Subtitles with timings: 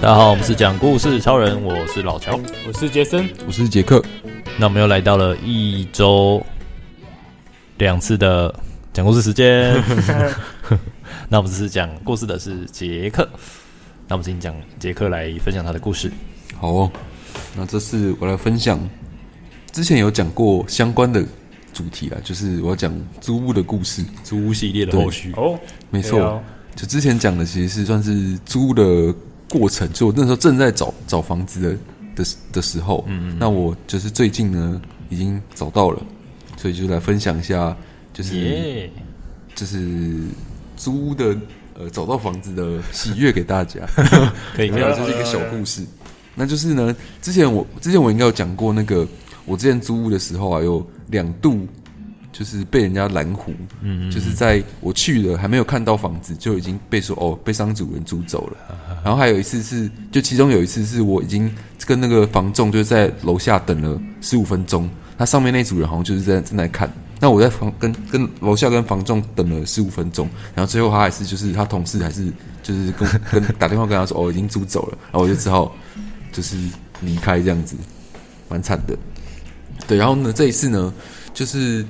[0.00, 4.02] 大家好，我们是讲故事超人，我是老乔，我是杰森，我是杰克。
[4.58, 6.44] 那我们又来到了一周
[7.78, 8.54] 两次的
[8.92, 9.74] 讲故事时间。
[11.28, 13.28] 那我们这次讲故事的是杰克，
[14.06, 16.10] 那我们今天讲杰克来分享他的故事。
[16.56, 16.90] 好哦，
[17.56, 18.80] 那这次我来分享，
[19.72, 21.24] 之前有讲过相关的
[21.72, 25.32] 主题啊，就是我要讲租屋的故事，租屋系列的后续。
[25.36, 25.58] 哦，
[25.90, 26.42] 没错，
[26.76, 29.14] 就之前讲的其实是算是租屋的。
[29.50, 31.78] 过程，就我那时候正在找找房子的
[32.14, 34.78] 的的时候，嗯，嗯，那我就是最近呢
[35.08, 36.02] 已经找到了，
[36.58, 37.74] 所以就来分享一下，
[38.12, 38.90] 就是、
[39.54, 40.18] 就是
[40.76, 41.34] 租屋的
[41.78, 43.80] 呃找到房子的喜悦给大家，
[44.54, 45.80] 可以，没有， 这是一个小故事。
[46.34, 49.08] 那就是呢，之前我之前我应该有讲过，那个
[49.48, 51.66] 我之前租屋的时候啊，有两度。
[52.30, 58.56] 就是被人家拦胡，嗯，就是在我去了还没有看到房子，就已经被说哦，被商主人租走了。
[59.02, 61.52] 然后还有一次是，就其中有一次是我已经
[61.84, 72.30] 跟那个房仲就在楼下等了十五分钟，他上面那组人好像就是在正在看，那我在房跟跟楼下跟房仲等了十五分钟，然后最后他还是就是他同事还是
[72.62, 75.74] 就是跟 跟打电话跟他说哦，已经租走了，然后我就只好
[76.30, 76.56] 就是
[77.00, 77.74] 离开这样子，
[78.48, 78.96] 蛮惨的。
[79.86, 80.92] 对，然后呢这一次呢
[81.32, 81.84] 就是。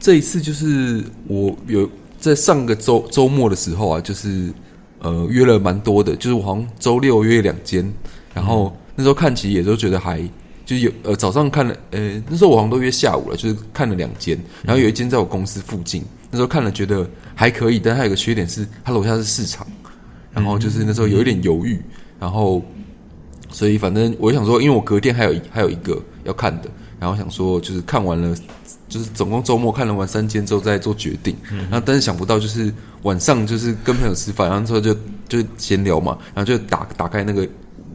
[0.00, 4.48] 这一次就是我有在上个周周末的时候啊，就是
[5.00, 7.92] 呃约了蛮多的，就是我好像周六约两间，
[8.32, 10.22] 然后那时候看其实也都觉得还
[10.64, 17.04] 就有呃早上看了呃那时候我好像都约下午了，就是看了两间，然后有一间在我公司附近，那时候看了觉得
[17.34, 19.66] 还可以，但它有个缺点是它楼下是市场，
[20.32, 21.82] 然后就是那时候有一点犹豫，
[22.20, 22.62] 然后
[23.50, 26.68] 所以反正我想说，因为我隔天还有还有一个要看的，
[27.00, 28.36] 然后想说就是看完了。
[28.88, 34.96] 就是总共周末看了完三间之后再做决定，嗯，然后但是想不到就是晚上就是跟朋友吃饭，然后之后就
[35.28, 37.46] 就闲聊嘛，然后就打打开那个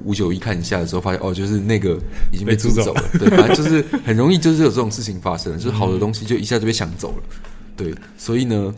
[0.05, 1.99] 五九一看一下的时候，发现哦，就是那个
[2.31, 7.23] 已经被租走了，对， 反正就是很容易就是有这种事情发生，就是好的东西就一下就被抢走了，
[7.75, 8.71] 对，所以呢，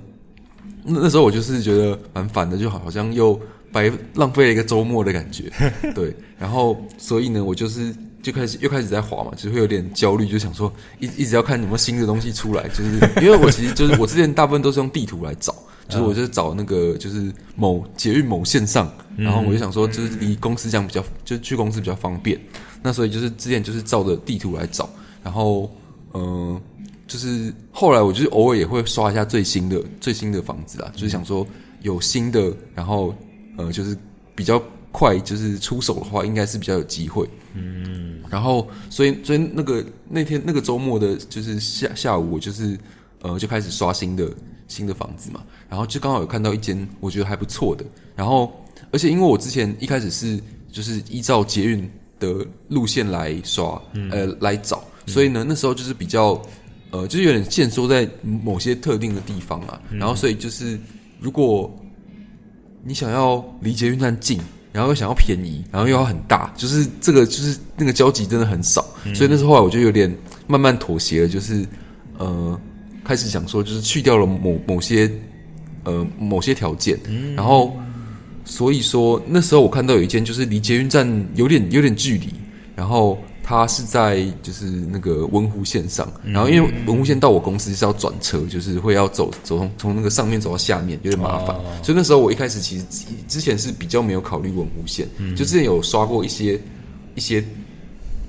[0.85, 3.37] 那那时候我就是觉得蛮烦的，就好好像又
[3.75, 5.51] 白浪费了一个周末的感觉，
[5.93, 7.93] 对，然后所以呢，我就是。
[8.25, 15.53] 就开始又开始在滑嘛，就会有点焦虑，就想说一一直要看有没有新的东西出来，就是因为我其实就是我之前大部分都是用地图来找，
[15.87, 22.35] 就是我就找那个就是某捷运某线上，然后我就想说就是离公司这样比较，就去公司比较方便，
[22.81, 24.89] 那所以就是之前就是照着地图来找，
[25.23, 25.69] 然后
[26.15, 26.61] 嗯、呃，
[27.05, 31.45] 就是后来我就是偶尔也会刷一下最新的最新的房子啊，就是想说
[31.83, 33.13] 有新的，然后
[33.57, 33.97] 呃就是
[34.35, 34.61] 比较。
[34.97, 37.29] 快就是出手的话，应该是比较有机会。
[37.53, 42.79] 嗯，然后所以所以那个那天那个周末的，就是下下午，我就是
[43.21, 44.31] 呃就开始刷新的
[44.69, 45.43] 新的房子嘛。
[45.67, 47.83] 然后就刚好有看到一间我觉得还不错的。
[48.15, 48.49] 然后
[48.89, 50.39] 而且因为我之前一开始是
[50.71, 56.41] 就是依照捷运的路线来刷，嗯、呃来找，所以呢那时候就是比较
[56.91, 59.81] 呃就是有点限缩在某些特定的地方啊。
[59.91, 60.79] 然后所以就是
[61.19, 61.69] 如果
[62.85, 64.39] 你想要离捷运站近。
[64.71, 70.13] 然后又想要便宜，然后又要很大，就是这个就是那个交集真的很少，嗯、所以那时候后来我就有点
[70.47, 71.65] 慢慢妥协了，就是
[72.17, 72.59] 呃
[73.01, 75.09] 开始想说，就是去掉了某某些
[75.85, 77.73] 呃某些条件，嗯，然后
[78.43, 82.33] 所以说那时候我看到有一间就是离捷运站有点有点距离，
[82.75, 83.17] 然后。
[83.47, 91.55] 他是在就是那个文湖线上，然后因为文湖线到我公司是要转车，就是会要走走从从那个上面走到下面，有点麻烦。
[91.83, 92.85] 所以那时候我一开始其实
[93.27, 96.59] 之前是比较没有考虑文湖线，就之前有刷过一些
[97.13, 97.39] 一些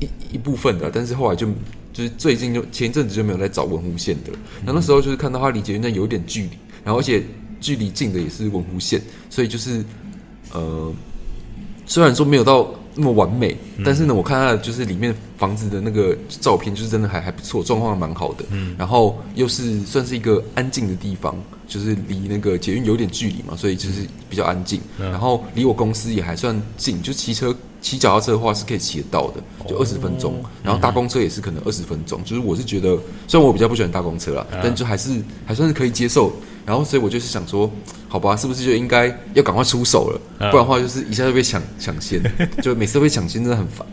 [0.00, 1.46] 一一部分的，但是后来就
[1.94, 4.32] 就是最近就前一阵子就没有在找文湖线的。
[4.66, 6.50] 然后那时候就是看到它离捷运站有一点距离，
[6.84, 7.22] 然后而且
[7.58, 9.00] 距离近的也是文湖线，
[9.30, 9.82] 所以就是
[10.52, 10.92] 呃
[11.86, 12.68] 虽然说没有到。
[12.98, 18.44] 那么完美，但是呢，我看它就是里面房子的那个照片，就是真的还还不错，状况还蛮好的。
[18.50, 21.36] 嗯，然后又是算是一个安静的地方，
[21.68, 24.80] 就是离那个捷运有点距离嘛，所以就是比较安静。
[24.98, 25.10] 嗯。
[25.10, 30.42] 然后离我公司也还算近，就骑车骑脚踏车的话是可以骑得到的，就二十分钟。
[30.62, 32.98] 然后搭公车也是可能二十分钟，就是我是觉得，
[33.28, 36.32] 虽然我比较不喜欢搭公车啦，但就还是还算是可以接受。
[36.66, 37.70] 然后，所以我就是想说，
[38.08, 40.20] 好吧，是不是就应该要赶快出手了？
[40.38, 42.20] 不然的话，就是一下就被抢抢先，
[42.60, 43.86] 就每次都被抢先，真的很烦。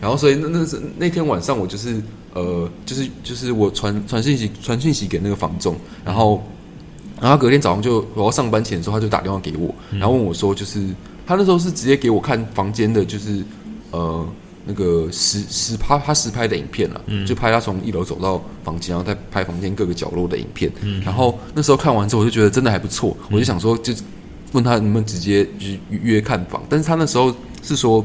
[0.00, 2.00] 然后，所以那那是那天晚上，我就是
[2.32, 6.42] 呃，就是就是我传传信息传讯息给那个房仲，然后
[7.20, 10.80] 然后隔天早上就我要上班前的时候，他就打电话给我，然后问我说，就是
[11.26, 13.42] 他那时候是直接给我看房间的，就是
[13.90, 14.24] 呃
[14.64, 20.70] 那个实实拍他实拍的影片了，嗯，就拍他从一楼走到房间，然后再拍房间各个角落的影片。
[20.82, 23.92] 嗯，然后那时候看完之后，我就觉得真的还不错，我就想说，就
[24.52, 28.04] 问他能不能直接就是约看房，但是他那时候是说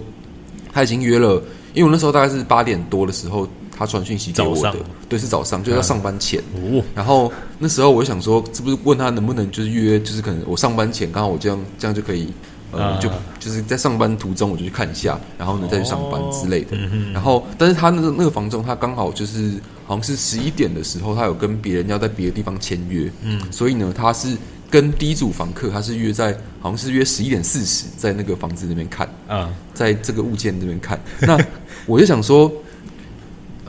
[0.71, 1.41] 他已经约了，
[1.73, 3.47] 因为我那时候大概是八点多的时候。
[3.71, 4.75] 他传讯息给我的，
[5.07, 6.37] 对，是早上，就要上班前。
[6.53, 12.27] 哦，然后那时候我就想说，是不是问他能不能就是约，就是可能我上班前刚好我这样这样就可以，
[12.71, 16.77] 呃，就就是在上班途中我就去看一下，然后呢再去上班之类的。
[17.13, 19.53] 然后，但是他那个那个房仲他刚好就是
[19.85, 24.37] 好像是十一点的时候，他有跟别人要在别的地方签约，嗯，所以呢，他是
[24.69, 30.99] 跟第一组房客，他是约在好像是约十一点四十，在那个房子那边看，啊，在这个物件那边看。
[31.21, 31.37] 那
[31.85, 32.51] 我就想说。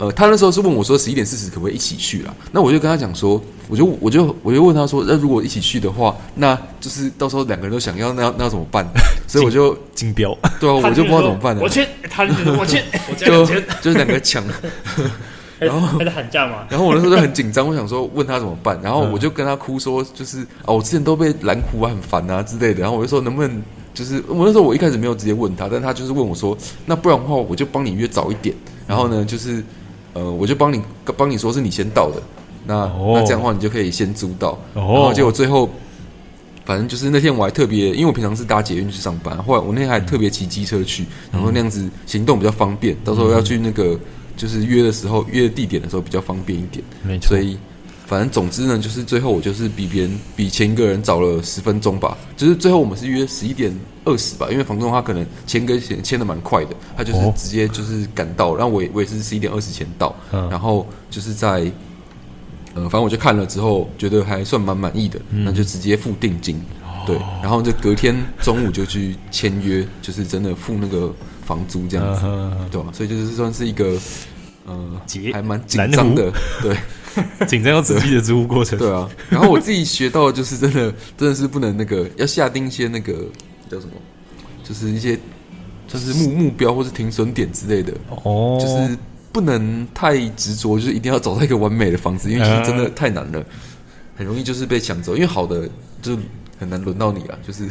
[0.01, 2.35] 呃，他那时候是问我说十一点四十可不可以一起去啦？
[2.53, 3.39] 那我就跟他讲说，
[3.69, 8.83] 我就我就我就问他说，那如果一起去的话，那就是到时候两个人都想要，那要那要怎么办？
[9.29, 11.61] 所以我就竞标，对啊，我就不知道怎么办了。
[11.61, 12.83] 我去，他就我签，
[13.19, 14.43] 就就是两个抢，
[15.61, 16.67] 然后还在喊价嘛。
[16.71, 22.81] 然后我那时候就很紧张，我想说问他怎么办，然后我就跟他哭说，就是啊，我之前都被拦哭啊，很烦啊之类的。
[22.81, 23.63] 然后我就说能不能，
[23.93, 26.57] 就是我那时候我一开始没有直接问他，但他就是问我说，
[26.87, 28.57] 那不然的话我就帮你约早一点，
[28.87, 29.63] 然后呢就是。
[30.13, 30.81] 呃，我就帮你
[31.17, 32.23] 帮你说是你先到的，
[32.67, 33.17] 那、oh.
[33.17, 34.85] 那这样的话你就可以先租到，oh.
[34.97, 35.69] 然后结果最后，
[36.65, 43.99] 反正就是那天我还特别，因为我平常是搭捷运去上班，后来我那天还特别骑机车去，然后那样子行动比较方便，到时候要去那个
[44.37, 47.57] 就是约的时候约地点的时候比较方便一点，没错，所以。
[48.07, 52.19] 反正总之呢，就是最后我就是比别人比前一个人早了十分钟吧。
[52.37, 53.73] 就是最后我们是约十一点
[54.05, 61.71] 二十吧，因为房东他可能签跟签签的蛮快的，他就是直接就是赶到，然后我也我也是十一点二十前到，然后就是在
[62.75, 66.61] 呃，反正我就看了之后觉得还算蛮满意的，那就直接付定金，
[67.07, 71.13] 对，然后就隔天中午就去签约，就是真的付那个
[71.45, 72.23] 房租这样子，
[72.71, 72.89] 对吧？
[72.93, 73.99] 所以就是算是一个
[74.67, 75.01] 呃，
[75.33, 76.33] 还蛮紧张的，
[76.63, 76.77] 对。
[77.49, 79.11] 紧张又刺激的租屋过程，对啊。
[79.29, 83.13] 然后我自己学到的就是真的，真的是不能那个，要下定一些那个
[83.71, 83.93] 叫什么，
[84.65, 85.19] 就是一些
[85.87, 87.93] 就是目目标或是停损点之类的。
[88.25, 88.99] 哦，就是
[89.33, 93.45] 不能太执着，就是一定要找到一个完美的房子，因为其实真的太难了，
[94.17, 95.15] 很容易就是被抢走。
[95.15, 95.69] 因为好的
[96.03, 96.19] 就
[96.59, 97.65] 很难轮到你啊，就是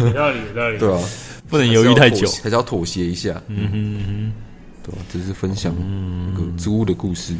[0.00, 0.78] 有道理，有道理。
[0.80, 1.00] 对啊，
[1.48, 3.40] 不能犹豫太久，还是要妥协一下。
[3.46, 4.32] 嗯哼嗯哼，
[4.82, 4.98] 对吧？
[5.12, 5.74] 这是分享
[6.34, 7.34] 那个租屋的故事。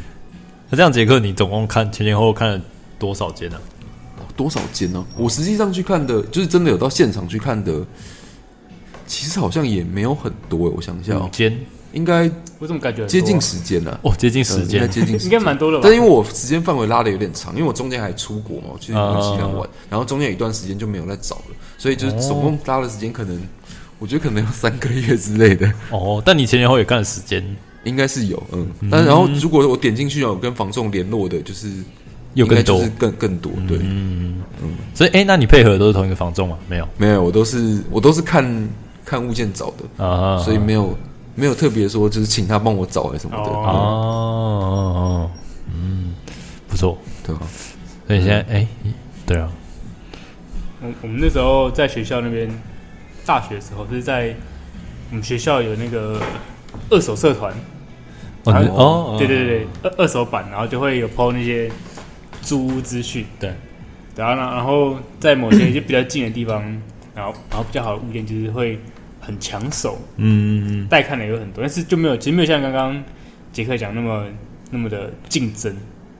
[0.70, 2.60] 那这样，杰克，你总共看前前后后看了
[2.98, 3.58] 多少间呢？
[4.38, 5.04] 多少间呢？
[5.16, 7.84] 我实际上去看的，就是真的有到现场去看的，
[9.04, 10.70] 其实好像也没有很多。
[10.70, 11.58] 我想一下，五间
[11.92, 12.30] 应该
[12.60, 13.98] 我怎么感觉接近时间呢？
[14.02, 15.82] 哦，接近时间，接近应该蛮多的吧？
[15.82, 23.42] 但因为我时间范围拉的有点长，因为我中间还出国嘛，我去纽西兰玩，然后中间有一段时间就没有再找了，所以就是总共拉的时间可能，
[23.98, 25.68] 我觉得可能有三个月之类的。
[25.90, 27.44] 哦，但你前前后后也看了时间。
[27.84, 31.68] 应该是有，嗯，但然后如果我点进去有跟房仲联络的，就是
[32.38, 34.40] 又更多，更更多，对，嗯。
[34.62, 36.56] 嗯，所以哎，那你配合的都是同一个房仲吗？
[36.68, 38.68] 没有，没有，我都是我都是看
[39.04, 40.04] 看物件找的。
[40.04, 40.96] 啊，所以没有
[41.34, 43.50] 没有特别说就是请他帮我找还是什么的。
[43.50, 45.28] 哦，
[45.72, 46.14] 嗯，
[46.68, 46.96] 不错，
[47.26, 47.42] 对吧？
[48.06, 48.66] 所以现在哎，
[49.26, 49.48] 对啊，
[50.80, 52.48] 我我们那时候在学校那边
[53.26, 54.34] 大学的时候，就是在
[55.10, 56.20] 我们学校有那个
[56.90, 57.52] 二手社团。
[58.44, 61.70] 哦，对对对，二二手版，然后就会有 PO 那些
[62.42, 63.52] 租屋资讯，对，
[64.16, 66.62] 然后呢，然后在某些 就比较近的地方，
[67.14, 68.78] 然后然后比较好的物件就是会
[69.20, 73.02] 很抢手，嗯，带看的有很多，但是就没有，其实没有像刚刚
[73.52, 74.24] 杰克讲那么
[74.70, 75.74] 那么的竞争，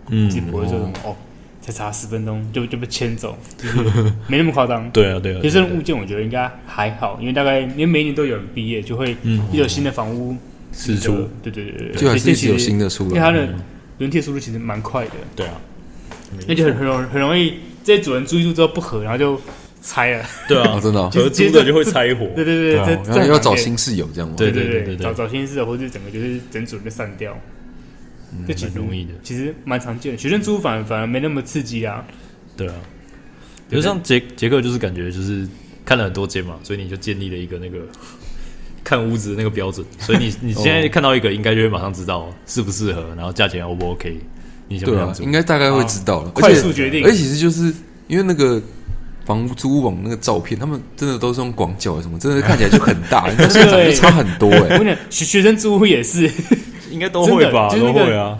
[0.08, 1.16] 嗯，就不会说什么哦，
[1.60, 3.78] 才差十分钟就就被牵走，就是
[4.26, 9.16] 没那么夸张， 对啊对啊，其实这种物件我觉得应该还好，因为大概因为每年都有人毕业，就会
[9.52, 10.36] 一有新的房屋。
[10.70, 13.48] 释出，对对对对，就还是有新的出来，因为它的
[13.98, 15.12] 轮替速度其实蛮快的。
[15.34, 15.54] 对啊，
[16.46, 19.40] 那就很很容很容易，这些主人住一住之后不合，然后就
[19.82, 20.24] 拆了。
[20.48, 22.26] 对啊， 真的，合租的就会拆伙。
[22.36, 22.74] 对对对，
[23.06, 24.36] 然后要找新室友这样。
[24.36, 27.36] 对对对对，找找新室友，或者整个就是整组就散掉。
[28.46, 30.18] 这其实容易的，其实蛮常见的。
[30.18, 32.04] 学生租反而反而没那么刺激啊。
[32.56, 32.74] 对啊，
[33.70, 35.48] 比如像杰杰克，就是感觉就是
[35.84, 37.78] 看了很多间嘛，所以你就建立了一个那个。
[38.84, 44.18] 看屋子的那个标准，所以你你 现在看到一个，应该就会马上知道适不适合，然后价钱 O 不 OK？
[44.68, 45.24] 你想不想？
[45.24, 47.04] 应该大概会知道了，快速决定。
[47.04, 47.72] 而且其实就是
[48.06, 48.60] 因为那个
[49.24, 54.60] 房租屋网那个照片，他们真的都是用广角什么，真的看起来就很大，现场就差很多哎。
[54.60, 56.30] 我跟你讲，学学生租屋也是，
[56.90, 58.36] 应该都会吧，都会啊。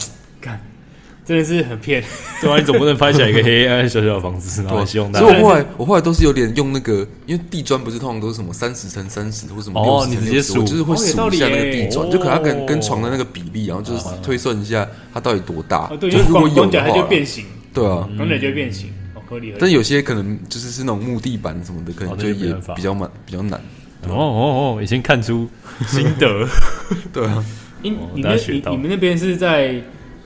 [1.28, 2.02] 看，真的是很骗。
[2.40, 5.26] 对啊，你总不能拍起来一个黑暗小小的房子，然后希望大家。
[5.26, 15.86] 所以我后来我后来都是有点用那个，因为地砖不是通常都是什么三十乘三十或什么六十乘六十，我就是会数一下那个地砖，就可能它跟跟床的那个比例，然后就是推算一下它到底多大。
[16.00, 17.44] 对，就如果有的话，就变形。
[17.74, 18.90] 对啊，光脚就变形，
[19.28, 19.52] 合理。
[19.58, 23.60] 但有些可能就是是那种木地板什么的，可能就也比较难，比较难。
[24.08, 25.48] 哦哦哦，已经看出
[25.86, 26.48] 心得。
[27.12, 27.44] 对啊，
[27.82, 29.74] 你你们你你们那边是在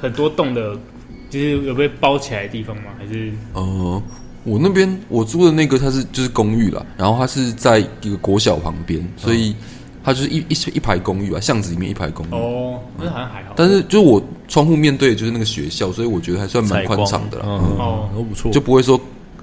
[0.01, 0.79] 很多栋的，
[1.33, 2.91] 就是有被包起来的地方吗？
[2.99, 3.33] 还是？
[3.55, 4.03] 哦，
[4.45, 9.57] 我那边我租的那个它是就是公寓啦，然后它是在一个国小旁边，所以
[10.05, 12.31] 它就是一一一排公寓啊，巷子里面一排公寓。
[12.33, 13.55] 哦，那好像还好。
[13.57, 17.45] 但是就是我窗户面对的就是那个学校，所以我觉得还算蛮宽敞的啦。
[17.47, 19.01] 哦，都不错，就不会说。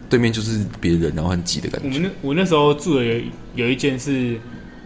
[0.09, 1.87] 对面就是别人，然后很挤的感觉。
[1.87, 3.21] 我们那我那时候住的有
[3.53, 4.39] 有一间是，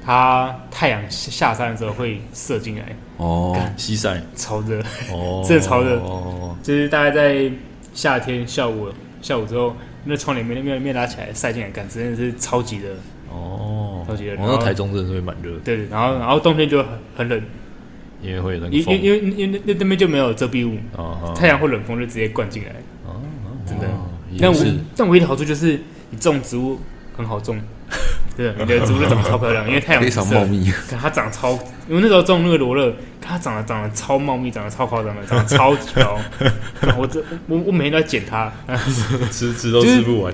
[0.06, 2.96] 它太阳下山的时候会射进来。
[3.18, 4.80] 哦，西晒，超热。
[5.12, 5.98] 哦， 真的超热。
[6.00, 7.50] 哦，就是大概在
[7.94, 8.90] 夏天下午
[9.22, 12.90] 下午之后，那窗帘面面面拉起来晒进来，感真的是超级热。
[13.32, 14.36] 哦，超级热。
[14.36, 15.52] 然后台中真的是会蛮热。
[15.64, 17.42] 对对，然后然后冬天就很很冷，
[18.22, 20.78] 因为会有那个因因因为因为那那边就没有遮蔽物，
[21.34, 22.70] 太阳或冷风就直接灌进来。
[23.06, 23.22] 哦，
[23.66, 23.88] 真的。
[24.40, 25.80] 但唯但唯一的好处就是
[26.10, 26.80] 你种植物
[27.16, 27.58] 很好种，
[28.36, 30.72] 对，你的植物就长得超漂亮，因为太阳非常茂密。
[30.90, 31.52] 可它长超，
[31.88, 36.20] 因为那时候种那个罗勒，它长得长得超茂密，长得超夸张的，长得超级高。
[36.98, 38.52] 我这我我每天都在剪它，
[39.32, 40.34] 吃吃都吃不完。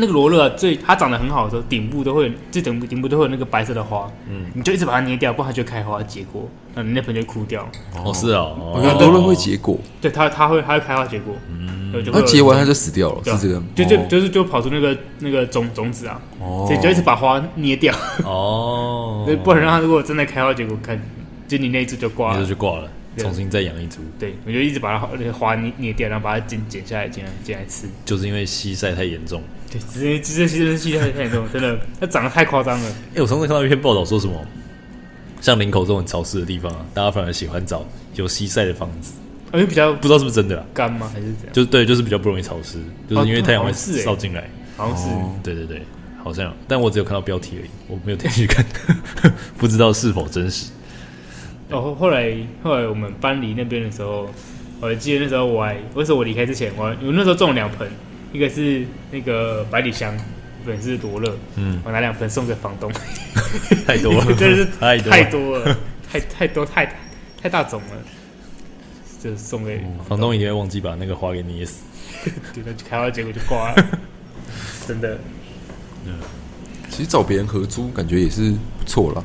[0.00, 7.68] 那个罗勒最它长得很好的时候，顶部都会，这顶部顶部都会有那个白色的花，嗯，你就一直把它捏掉，不然它就开花结果，那你那盆就枯掉。
[8.04, 11.68] 哦，是啊，罗勒会结果，对它它会它会开花结果，嗯。
[12.12, 17.92] 它结完它就死掉了，是这个，就就就是就跑出那个那个种种子啊，所以就一直把花捏掉，
[18.24, 20.96] 哦， 不然让它如果真的开花结果，看
[21.48, 22.88] 就你那一株就挂了，就挂了，
[23.22, 24.00] 重新再养一株。
[24.18, 27.86] 对，我就一直把它那个花捏捏掉，然后把它剪剪下来，剪来剪来吃。
[28.04, 32.90] 就是因为西晒太严重，对，直接直接西晒西晒太严重，真的 它长得太夸张了。
[33.14, 34.44] 哎，我上次看到一篇报道说什么，
[35.40, 39.12] 像林口这种很潮湿的地方啊，大家反而喜欢找有西晒的房子。
[39.52, 41.10] 因为比较不知道是不是真的啦，干吗？
[41.12, 41.52] 还是怎样？
[41.52, 43.72] 就对，就是比较不容易潮湿，就是因为太阳会
[44.04, 44.48] 照进来。
[44.76, 45.08] 好像是，
[45.42, 45.82] 对对对，
[46.22, 46.54] 好像。
[46.68, 48.64] 但我只有看到标题而已，我没有点进去看，
[49.58, 50.70] 不知道是否真实。
[51.70, 54.28] 哦，后来后来我们搬离那边的时候，
[54.80, 57.88] 我还记得那时候我还，为什么我离开之前，我我那时候种了两盆，
[58.32, 62.90] 一个是那个百里香，一盆是罗勒，嗯，我拿两盆送给房东，
[63.86, 65.76] 太多了， 真的是太 太多了，
[66.10, 66.92] 太太多太
[67.40, 67.96] 太大种了。
[69.22, 71.82] 就送给房东，一定会忘记把那个花给捏死。
[72.54, 73.86] 对，他开花结果就挂了，
[74.88, 75.18] 真的。
[76.06, 76.14] 嗯，
[76.88, 79.22] 其实找别人合租感觉也是不错啦。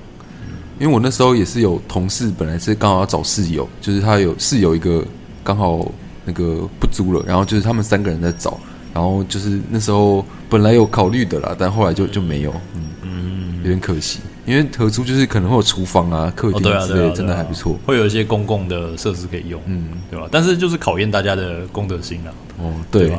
[0.79, 5.03] 因为我那时候也是有同事，本来是刚好要找室友，就是他有室友一个
[5.43, 5.89] 刚好
[6.25, 8.59] 那个不租了，然后就是他们三个人在找，
[8.93, 14.19] 然后就是那时候本来有考虑的啦，但后来就就没有，嗯嗯，有点可惜。
[14.45, 20.27] 因为合租就是可能会有厨房啊、客厅之类，真的还不错，会有一些公共的设施可以用，嗯，对吧？
[20.31, 22.29] 但是就是考验大家的公德心啊。
[22.59, 23.11] 哦，对，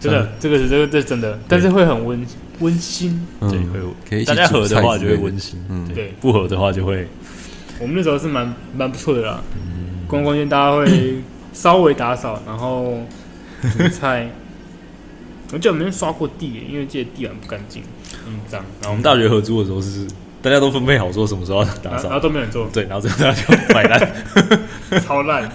[0.00, 2.26] 真的，这个是这个这真的，但是会很温
[2.60, 3.78] 温馨，对，会
[4.08, 7.06] 可以大家合的话就会温馨，嗯，对，不合的话就会。
[7.80, 9.42] 我们那时候是蛮蛮不错的啦，
[10.06, 12.98] 公共间大家会稍微打扫，然后
[13.60, 14.28] 煮菜。
[15.52, 17.82] 我记得我们刷过地，因为记得地板不干净，
[18.24, 18.62] 很脏。
[18.80, 20.06] 然后我们大学合租的时候是。
[20.40, 22.64] 大家都分配好说什么时候要打扫，然后都没人做。
[22.72, 24.14] 对，然后这大家就摆烂，
[25.04, 25.50] 超烂。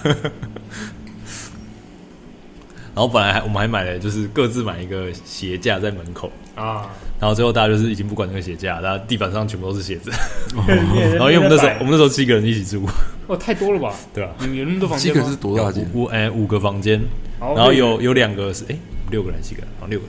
[2.96, 6.90] 然后本来还我们还买了，就是各自买一个鞋架在门口啊。
[7.20, 10.12] 然后最后大家就是已经不管那个鞋架，大家地板上全部都是鞋子。
[11.16, 12.88] 然后因为我们那时候我们那时候七个人一起住，
[13.28, 13.94] 哦，太多了吧？
[14.14, 14.36] 对吧？
[14.42, 15.14] 有有那么多房间？
[15.14, 15.90] 七个是多大间？
[15.94, 17.02] 五哎五个房间，
[17.40, 18.76] 然后有有两个是哎
[19.10, 20.06] 六个人七个人，然后六个。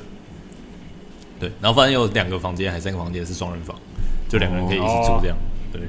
[1.41, 3.75] 对，然后反正有两个房间还是三个房间是双人房。
[4.29, 5.37] 就两个人可以一起住这样，
[5.73, 5.81] 对。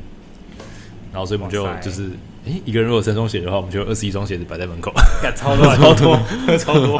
[1.11, 2.11] 然后所以我们就就是，
[2.47, 4.93] 哎，一个人如果三双鞋的话，我们就二十一双鞋子摆在门口，
[5.35, 6.19] 超多超多
[6.57, 6.99] 超多。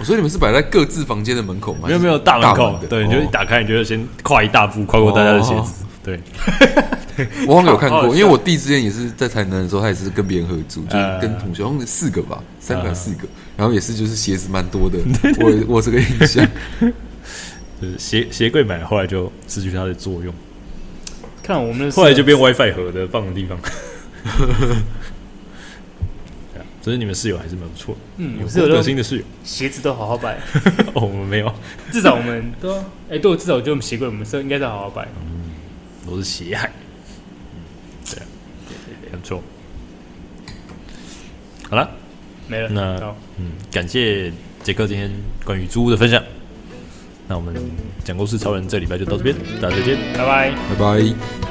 [0.00, 1.88] 我说你们是摆在各自房间的门口吗？
[1.88, 5.84] 没有没有大门口，对，你就一打开，你就先跨一大步，跨过大家的鞋子。
[6.04, 6.20] 对，
[7.46, 14.98] 我好像有看过，因为我弟之前也是在台南的时候，他也是跟别人合租，就跟同学，好像四个吧，三个还是四个，然后也是就是鞋子蛮多的，
[15.38, 16.48] 我我这个印象。
[17.80, 20.34] 就是鞋鞋柜买了，后来就失去它的作用。
[21.48, 23.58] 看我们后来就变 WiFi 盒的放的地方。
[26.82, 28.00] 所以你们室友还是蛮不错的。
[28.18, 30.38] 嗯，有热心的室友，鞋子都好好摆。
[30.92, 31.50] 哦，我们没有，
[31.90, 32.76] 至少我们 都
[33.10, 35.08] 哎，对，至少就我们鞋柜，我们是应该都好好摆。
[35.22, 35.52] 嗯，
[36.06, 36.70] 都是鞋海。
[38.04, 38.22] 对，
[39.10, 39.42] 很不错。
[41.70, 41.90] 好了，
[42.46, 42.68] 没了。
[42.68, 44.30] 那嗯，感谢
[44.62, 45.10] 杰克今天
[45.46, 46.22] 关于租屋的分享。
[47.28, 47.54] 那我们
[48.04, 51.47] 讲故事超人这礼拜就到这边，大家再见，拜拜，拜拜。